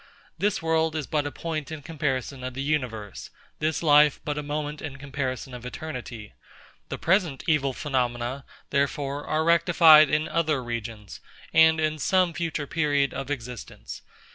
[0.35, 4.41] This world is but a point in comparison of the universe; this life but a
[4.41, 6.33] moment in comparison of eternity.
[6.89, 11.19] The present evil phenomena, therefore, are rectified in other regions,
[11.53, 14.01] and in some future period of existence.